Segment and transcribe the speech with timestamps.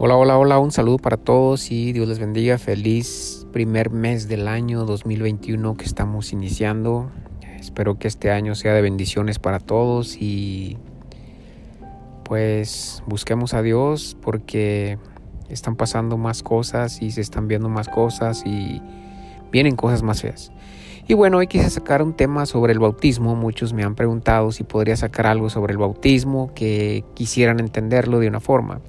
[0.00, 2.56] Hola, hola, hola, un saludo para todos y Dios les bendiga.
[2.58, 7.10] Feliz primer mes del año 2021 que estamos iniciando.
[7.58, 10.78] Espero que este año sea de bendiciones para todos y
[12.22, 14.98] pues busquemos a Dios porque
[15.48, 18.80] están pasando más cosas y se están viendo más cosas y
[19.50, 20.52] vienen cosas más feas.
[21.08, 23.34] Y bueno, hoy quise sacar un tema sobre el bautismo.
[23.34, 28.28] Muchos me han preguntado si podría sacar algo sobre el bautismo que quisieran entenderlo de
[28.28, 28.80] una forma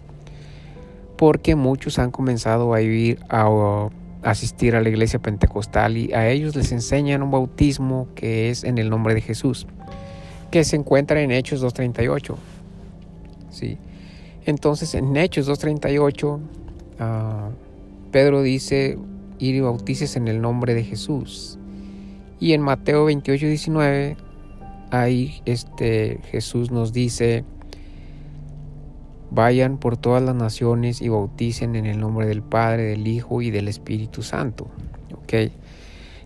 [1.19, 3.89] porque muchos han comenzado a ir a,
[4.23, 8.77] asistir a la iglesia pentecostal y a ellos les enseñan un bautismo que es en
[8.77, 9.67] el nombre de Jesús,
[10.49, 12.35] que se encuentra en Hechos 2.38.
[13.49, 13.77] ¿sí?
[14.45, 16.39] Entonces en Hechos 2.38
[16.99, 17.49] ah,
[18.13, 18.97] Pedro dice
[19.39, 21.59] ir y bautices en el nombre de Jesús.
[22.39, 24.15] Y en Mateo 28.19
[24.91, 27.43] ahí este, Jesús nos dice
[29.31, 33.51] Vayan por todas las naciones y bauticen en el nombre del Padre, del Hijo y
[33.51, 34.67] del Espíritu Santo.
[35.13, 35.51] ¿Ok?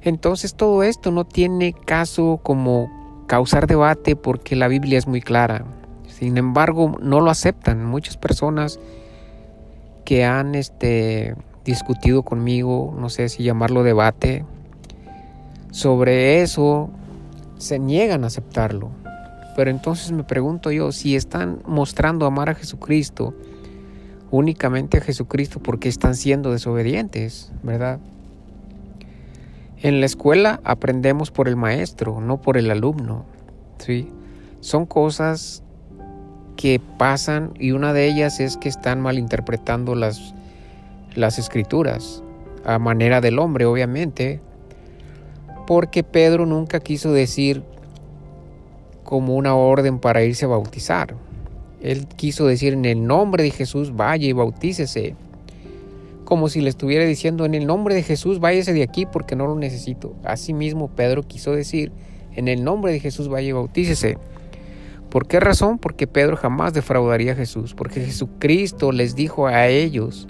[0.01, 5.65] Entonces todo esto no tiene caso como causar debate porque la Biblia es muy clara.
[6.07, 7.85] Sin embargo, no lo aceptan.
[7.85, 8.79] Muchas personas
[10.05, 14.45] que han este, discutido conmigo, no sé si llamarlo debate,
[15.71, 16.89] sobre eso,
[17.57, 18.91] se niegan a aceptarlo.
[19.55, 23.33] Pero entonces me pregunto yo, si están mostrando amar a Jesucristo,
[24.31, 27.99] únicamente a Jesucristo, porque están siendo desobedientes, verdad?
[29.83, 33.25] En la escuela aprendemos por el maestro, no por el alumno.
[33.79, 34.07] ¿sí?
[34.61, 35.61] Son cosas
[36.55, 40.33] que pasan y una de ellas es que están malinterpretando las,
[41.15, 42.23] las escrituras
[42.63, 44.39] a manera del hombre, obviamente,
[45.67, 47.63] porque Pedro nunca quiso decir
[49.03, 51.15] como una orden para irse a bautizar.
[51.81, 55.15] Él quiso decir en el nombre de Jesús vaya y bautícese.
[56.23, 59.47] Como si le estuviera diciendo en el nombre de Jesús váyase de aquí porque no
[59.47, 60.15] lo necesito.
[60.23, 61.91] Asimismo Pedro quiso decir
[62.35, 64.17] en el nombre de Jesús vaya y bautícese.
[65.09, 65.77] ¿Por qué razón?
[65.77, 70.27] Porque Pedro jamás defraudaría a Jesús, porque Jesucristo les dijo a ellos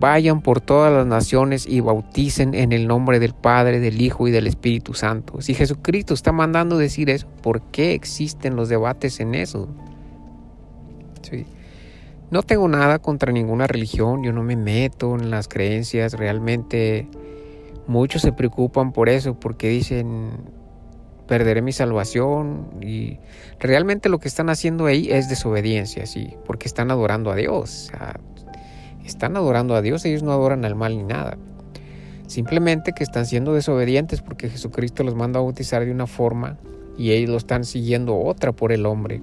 [0.00, 4.30] Vayan por todas las naciones y bauticen en el nombre del Padre, del Hijo y
[4.30, 5.40] del Espíritu Santo.
[5.40, 9.68] Si Jesucristo está mandando decir eso, ¿por qué existen los debates en eso?
[12.30, 17.08] No tengo nada contra ninguna religión, yo no me meto en las creencias, realmente
[17.88, 20.30] muchos se preocupan por eso, porque dicen,
[21.26, 23.18] perderé mi salvación y
[23.58, 27.90] realmente lo que están haciendo ahí es desobediencia, sí, porque están adorando a Dios
[29.08, 31.36] están adorando a Dios, ellos no adoran al mal ni nada.
[32.26, 36.58] Simplemente que están siendo desobedientes porque Jesucristo los manda a bautizar de una forma
[36.98, 39.22] y ellos lo están siguiendo otra por el hombre,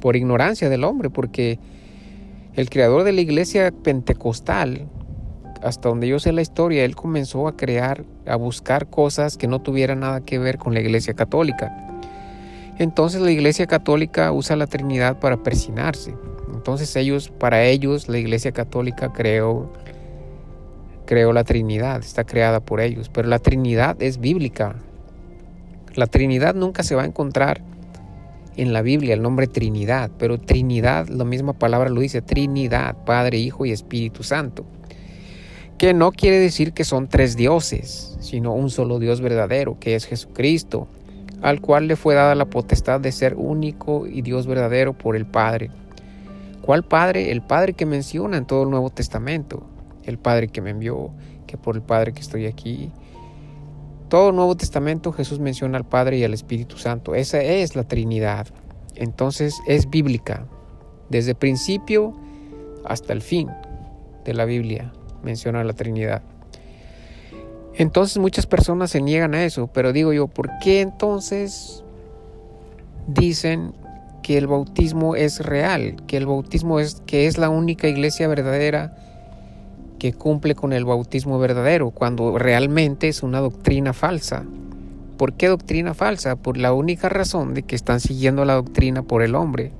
[0.00, 1.58] por ignorancia del hombre, porque
[2.54, 4.86] el creador de la iglesia pentecostal,
[5.62, 9.60] hasta donde yo sé la historia, él comenzó a crear, a buscar cosas que no
[9.60, 11.90] tuvieran nada que ver con la iglesia católica.
[12.78, 16.14] Entonces la iglesia católica usa la Trinidad para persinarse.
[16.60, 19.72] Entonces ellos, para ellos, la Iglesia Católica creó,
[21.06, 24.76] creó la Trinidad, está creada por ellos, pero la Trinidad es bíblica.
[25.94, 27.62] La Trinidad nunca se va a encontrar
[28.58, 33.38] en la Biblia el nombre Trinidad, pero Trinidad, la misma palabra lo dice, Trinidad, Padre,
[33.38, 34.66] Hijo y Espíritu Santo.
[35.78, 40.04] Que no quiere decir que son tres dioses, sino un solo Dios verdadero, que es
[40.04, 40.88] Jesucristo,
[41.40, 45.24] al cual le fue dada la potestad de ser único y Dios verdadero por el
[45.24, 45.70] Padre.
[46.70, 47.32] ¿Cuál Padre?
[47.32, 49.64] El Padre que menciona en todo el Nuevo Testamento.
[50.04, 51.10] El Padre que me envió,
[51.48, 52.92] que por el Padre que estoy aquí.
[54.08, 57.16] Todo el Nuevo Testamento Jesús menciona al Padre y al Espíritu Santo.
[57.16, 58.46] Esa es la Trinidad.
[58.94, 60.46] Entonces es bíblica.
[61.08, 62.14] Desde principio
[62.84, 63.50] hasta el fin
[64.24, 64.92] de la Biblia
[65.24, 66.22] menciona la Trinidad.
[67.74, 71.82] Entonces muchas personas se niegan a eso, pero digo yo, ¿por qué entonces
[73.08, 73.72] dicen
[74.22, 78.96] que el bautismo es real, que el bautismo es que es la única iglesia verdadera
[79.98, 84.44] que cumple con el bautismo verdadero, cuando realmente es una doctrina falsa.
[85.18, 86.36] ¿Por qué doctrina falsa?
[86.36, 89.72] Por la única razón de que están siguiendo la doctrina por el hombre.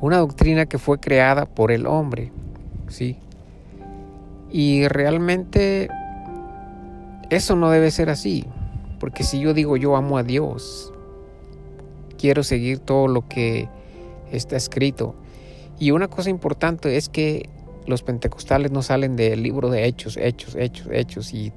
[0.00, 2.32] Una doctrina que fue creada por el hombre,
[2.88, 3.18] ¿sí?
[4.50, 5.90] Y realmente
[7.28, 8.46] eso no debe ser así,
[9.00, 10.93] porque si yo digo yo amo a Dios,
[12.24, 13.68] quiero seguir todo lo que
[14.32, 15.14] está escrito.
[15.78, 17.50] Y una cosa importante es que
[17.86, 21.52] los pentecostales no salen del libro de hechos, hechos, hechos, hechos, y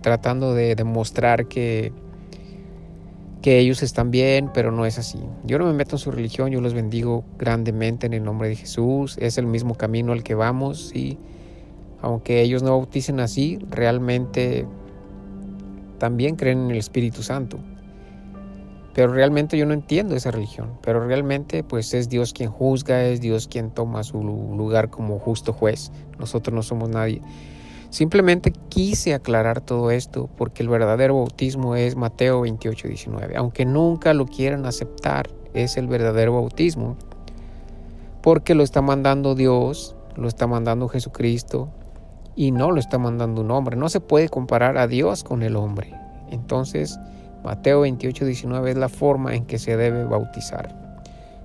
[0.00, 1.92] tratando de demostrar que,
[3.42, 5.18] que ellos están bien, pero no es así.
[5.44, 8.56] Yo no me meto en su religión, yo los bendigo grandemente en el nombre de
[8.56, 9.18] Jesús.
[9.20, 11.18] Es el mismo camino al que vamos y
[12.00, 14.64] aunque ellos no bauticen así, realmente
[15.98, 17.58] también creen en el Espíritu Santo.
[18.94, 20.72] Pero realmente yo no entiendo esa religión.
[20.82, 25.52] Pero realmente pues es Dios quien juzga, es Dios quien toma su lugar como justo
[25.52, 25.90] juez.
[26.18, 27.22] Nosotros no somos nadie.
[27.90, 33.36] Simplemente quise aclarar todo esto porque el verdadero bautismo es Mateo 28, 19.
[33.36, 36.96] Aunque nunca lo quieran aceptar, es el verdadero bautismo.
[38.22, 41.68] Porque lo está mandando Dios, lo está mandando Jesucristo
[42.34, 43.76] y no lo está mandando un hombre.
[43.76, 45.92] No se puede comparar a Dios con el hombre.
[46.30, 46.98] Entonces,
[47.44, 51.00] Mateo 28, 19 es la forma en que se debe bautizar.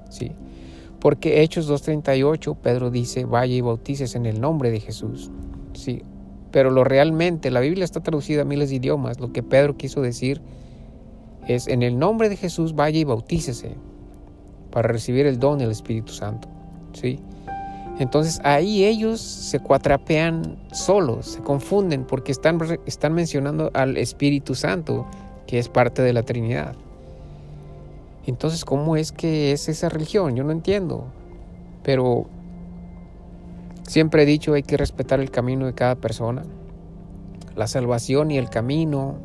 [0.09, 0.31] ¿Sí?
[0.99, 5.29] Porque Hechos 2.38, Pedro dice, vaya y bautices en el nombre de Jesús.
[5.73, 6.01] Sí,
[6.51, 9.19] pero lo realmente, la Biblia está traducida a miles de idiomas.
[9.19, 10.41] Lo que Pedro quiso decir
[11.47, 13.75] es, en el nombre de Jesús vaya y bautícese
[14.71, 16.47] para recibir el don del Espíritu Santo.
[16.93, 17.19] ¿sí?
[17.99, 25.07] Entonces ahí ellos se cuatrapean solos, se confunden porque están, están mencionando al Espíritu Santo,
[25.47, 26.75] que es parte de la Trinidad.
[28.25, 30.35] Entonces, ¿cómo es que es esa religión?
[30.35, 31.05] Yo no entiendo.
[31.83, 32.27] Pero
[33.87, 36.43] Siempre he dicho hay que respetar el camino de cada persona.
[37.55, 39.15] La salvación y el camino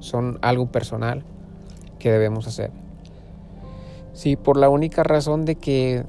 [0.00, 1.22] son algo personal
[2.00, 2.72] que debemos hacer.
[4.14, 6.04] Sí, por la única razón de que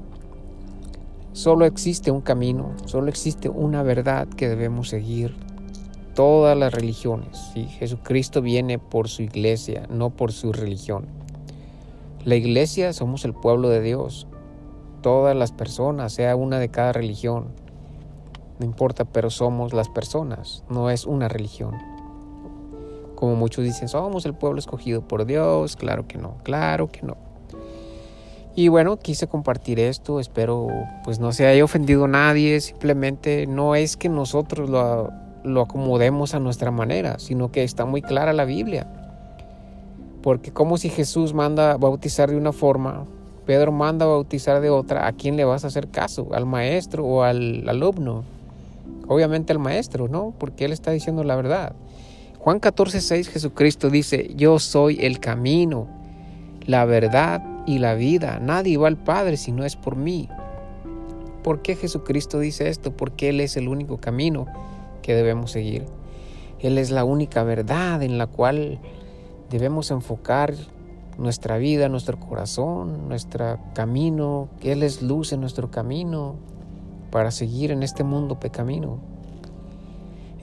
[1.32, 5.36] solo existe un camino, solo existe una verdad que debemos seguir.
[6.14, 7.64] Todas las religiones, ¿sí?
[7.64, 11.06] Jesucristo viene por su iglesia, no por su religión.
[12.24, 14.26] La iglesia somos el pueblo de Dios.
[15.02, 17.46] Todas las personas, sea una de cada religión,
[18.60, 21.78] no importa, pero somos las personas, no es una religión.
[23.14, 27.16] Como muchos dicen, somos el pueblo escogido por Dios, claro que no, claro que no.
[28.54, 30.68] Y bueno, quise compartir esto, espero
[31.04, 35.10] pues no se haya ofendido nadie, simplemente no es que nosotros lo,
[35.44, 38.86] lo acomodemos a nuestra manera, sino que está muy clara la Biblia.
[40.22, 43.06] Porque como si Jesús manda bautizar de una forma,
[43.46, 46.28] Pedro manda bautizar de otra, ¿a quién le vas a hacer caso?
[46.32, 48.24] ¿Al maestro o al alumno?
[49.10, 50.32] obviamente al maestro, ¿no?
[50.38, 51.74] Porque él está diciendo la verdad.
[52.38, 55.88] Juan 14, 6 Jesucristo dice, yo soy el camino,
[56.64, 58.38] la verdad y la vida.
[58.40, 60.28] Nadie va al Padre si no es por mí.
[61.42, 62.92] ¿Por qué Jesucristo dice esto?
[62.92, 64.46] Porque Él es el único camino
[65.10, 65.86] que debemos seguir.
[66.60, 68.78] Él es la única verdad en la cual
[69.50, 70.54] debemos enfocar
[71.18, 74.48] nuestra vida, nuestro corazón, nuestro camino.
[74.62, 76.36] Él es luz en nuestro camino
[77.10, 78.98] para seguir en este mundo pecamino.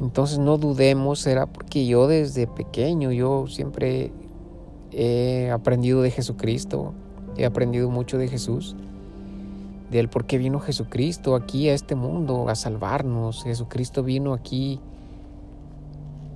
[0.02, 4.12] Entonces no dudemos, será porque yo desde pequeño, yo siempre
[4.92, 6.94] he aprendido de Jesucristo,
[7.38, 8.76] he aprendido mucho de Jesús,
[9.92, 13.44] de él por qué vino Jesucristo aquí a este mundo a salvarnos.
[13.44, 14.80] Jesucristo vino aquí,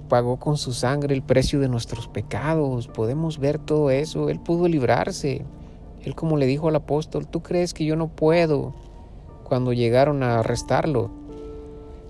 [0.09, 4.67] pagó con su sangre el precio de nuestros pecados, podemos ver todo eso, él pudo
[4.67, 5.45] librarse.
[6.03, 8.73] Él como le dijo al apóstol, ¿tú crees que yo no puedo?
[9.51, 11.11] cuando llegaron a arrestarlo.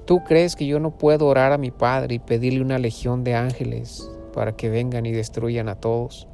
[0.05, 3.33] ¿Tú crees que yo no puedo orar a mi Padre y pedirle una legión de
[3.33, 6.27] ángeles para que vengan y destruyan a todos?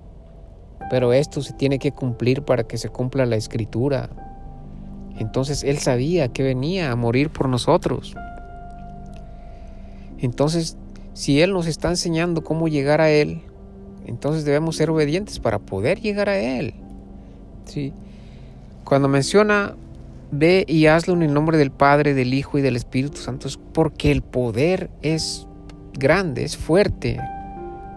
[0.90, 4.09] Pero esto se tiene que cumplir para que se cumpla la escritura.
[5.19, 8.16] Entonces Él sabía que venía a morir por nosotros.
[10.19, 10.78] Entonces,
[11.14, 13.42] si Él nos está enseñando cómo llegar a Él,
[14.06, 16.74] entonces debemos ser obedientes para poder llegar a Él.
[17.66, 17.94] ¿Sí?
[18.83, 19.76] Cuando menciona
[20.30, 24.12] Ve y hazlo en el nombre del Padre, del Hijo y del Espíritu Santo, porque
[24.12, 25.47] el poder es
[25.94, 27.18] grande, es fuerte.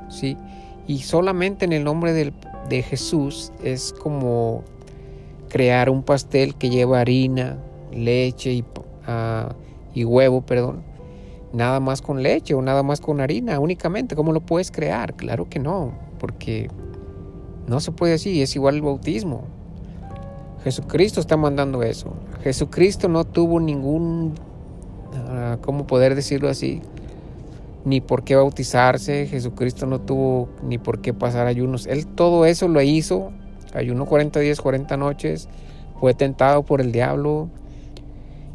[0.09, 0.37] ¿sí?
[0.87, 4.65] Y solamente en el nombre de Jesús es como
[5.51, 7.59] crear un pastel que lleva harina,
[7.93, 8.65] leche y,
[9.07, 9.55] ah,
[9.93, 10.83] y huevo, perdón.
[11.53, 14.15] Nada más con leche o nada más con harina únicamente.
[14.15, 15.15] ¿Cómo lo puedes crear?
[15.15, 16.71] Claro que no, porque
[17.67, 18.41] no se puede así.
[18.41, 19.43] Es igual el bautismo.
[20.63, 22.15] Jesucristo está mandando eso.
[22.43, 24.35] Jesucristo no tuvo ningún,
[25.15, 26.83] ah, ¿cómo poder decirlo así?
[27.85, 29.27] Ni por qué bautizarse.
[29.27, 31.87] Jesucristo no tuvo ni por qué pasar ayunos.
[31.87, 33.33] Él todo eso lo hizo.
[33.75, 35.49] Ayunó 40 días, 40 noches.
[35.99, 37.49] Fue tentado por el diablo.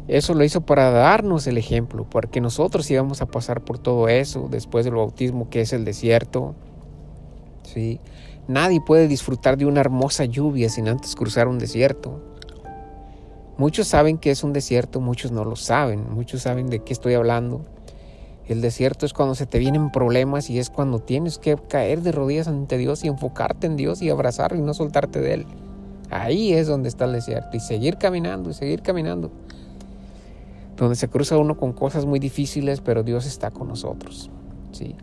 [0.08, 4.48] Eso lo hizo para darnos el ejemplo, porque nosotros íbamos a pasar por todo eso
[4.50, 6.54] después del bautismo, que es el desierto.
[7.64, 8.00] ¿sí?
[8.48, 12.20] Nadie puede disfrutar de una hermosa lluvia sin antes cruzar un desierto.
[13.58, 17.14] Muchos saben que es un desierto, muchos no lo saben, muchos saben de qué estoy
[17.14, 17.64] hablando.
[18.48, 22.12] El desierto es cuando se te vienen problemas y es cuando tienes que caer de
[22.12, 25.46] rodillas ante Dios y enfocarte en Dios y abrazarlo y no soltarte de Él.
[26.10, 29.32] Ahí es donde está el desierto y seguir caminando y seguir caminando.
[30.76, 34.30] Donde se cruza uno con cosas muy difíciles, pero Dios está con nosotros.
[34.70, 34.94] ¿sí?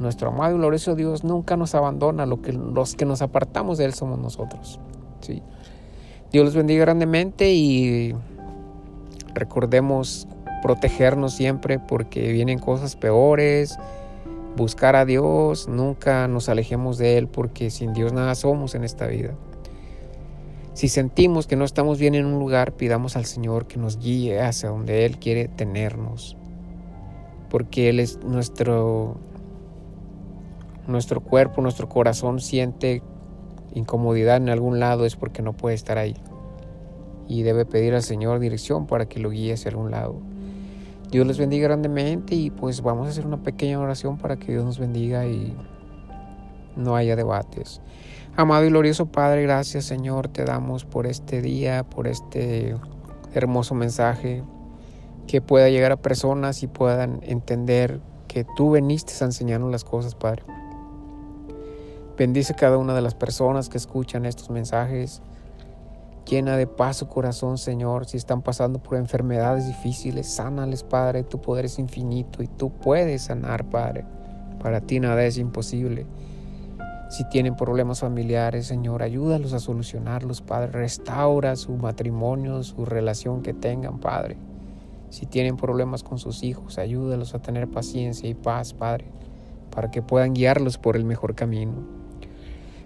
[0.00, 3.84] Nuestro amado y glorioso Dios nunca nos abandona, lo que, los que nos apartamos de
[3.84, 4.80] Él somos nosotros.
[5.20, 5.42] ¿sí?
[6.32, 8.14] Dios los bendiga grandemente y
[9.34, 10.26] recordemos
[10.62, 13.78] protegernos siempre porque vienen cosas peores.
[14.56, 19.06] Buscar a Dios, nunca nos alejemos de Él porque sin Dios nada somos en esta
[19.06, 19.34] vida.
[20.72, 24.40] Si sentimos que no estamos bien en un lugar, pidamos al Señor que nos guíe
[24.40, 26.36] hacia donde Él quiere tenernos.
[27.48, 29.16] Porque Él es nuestro,
[30.86, 33.02] nuestro cuerpo, nuestro corazón siente
[33.74, 36.16] incomodidad en algún lado es porque no puede estar ahí.
[37.28, 40.20] Y debe pedir al Señor dirección para que lo guíe hacia algún lado.
[41.10, 44.64] Dios les bendiga grandemente y pues vamos a hacer una pequeña oración para que Dios
[44.64, 45.56] nos bendiga y
[46.76, 47.80] no haya debates.
[48.36, 52.76] Amado y glorioso Padre, gracias Señor, te damos por este día, por este
[53.34, 54.44] hermoso mensaje,
[55.26, 60.14] que pueda llegar a personas y puedan entender que tú veniste a enseñarnos las cosas,
[60.14, 60.44] Padre.
[62.16, 65.22] Bendice cada una de las personas que escuchan estos mensajes
[66.30, 68.06] Llena de paz su corazón, Señor.
[68.06, 71.24] Si están pasando por enfermedades difíciles, sánales, Padre.
[71.24, 74.04] Tu poder es infinito y tú puedes sanar, Padre.
[74.62, 76.06] Para ti nada es imposible.
[77.08, 80.70] Si tienen problemas familiares, Señor, ayúdalos a solucionarlos, Padre.
[80.70, 84.36] Restaura su matrimonio, su relación que tengan, Padre.
[85.08, 89.06] Si tienen problemas con sus hijos, ayúdalos a tener paciencia y paz, Padre,
[89.74, 91.99] para que puedan guiarlos por el mejor camino.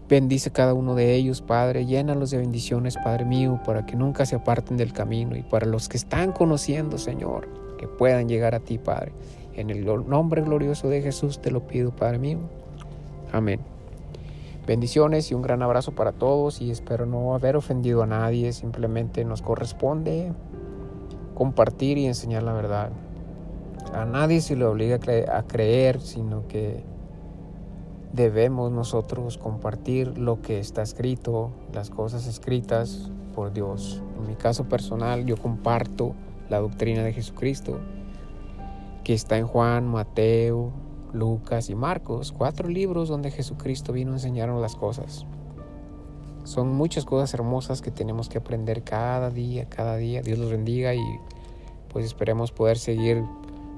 [0.08, 4.36] Bendice cada uno de ellos, Padre, llénalos de bendiciones, Padre mío, para que nunca se
[4.36, 8.76] aparten del camino y para los que están conociendo, Señor, que puedan llegar a ti,
[8.76, 9.12] Padre.
[9.54, 12.38] En el nombre glorioso de Jesús te lo pido, Padre mío.
[13.32, 13.60] Amén.
[14.66, 19.24] Bendiciones y un gran abrazo para todos y espero no haber ofendido a nadie, simplemente
[19.24, 20.32] nos corresponde
[21.34, 22.90] compartir y enseñar la verdad.
[23.92, 24.98] A nadie se le obliga
[25.32, 26.82] a creer, sino que
[28.14, 34.00] debemos nosotros compartir lo que está escrito, las cosas escritas por Dios.
[34.16, 36.14] En mi caso personal, yo comparto
[36.48, 37.80] la doctrina de Jesucristo,
[39.02, 40.70] que está en Juan, Mateo,
[41.12, 45.26] Lucas y Marcos, cuatro libros donde Jesucristo vino a enseñarnos las cosas.
[46.44, 50.22] Son muchas cosas hermosas que tenemos que aprender cada día, cada día.
[50.22, 51.02] Dios los bendiga y
[51.88, 53.24] pues esperemos poder seguir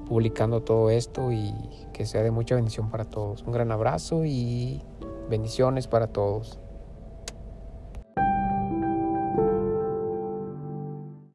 [0.07, 1.53] publicando todo esto y
[1.93, 3.43] que sea de mucha bendición para todos.
[3.43, 4.81] Un gran abrazo y
[5.29, 6.59] bendiciones para todos.